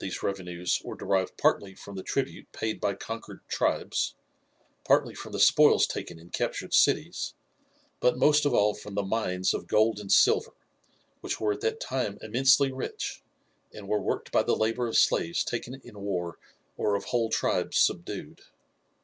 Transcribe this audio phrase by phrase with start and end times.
[0.00, 4.16] These revenues were derived partly from the tribute paid by conquered tribes,
[4.82, 7.34] partly from the spoils taken in captured cities,
[8.00, 10.54] but most of all from the mines of gold and silver,
[11.20, 13.22] which were at that time immensely rich,
[13.72, 16.36] and were worked by the labour of slaves taken in war
[16.76, 18.40] or of whole tribes subdued.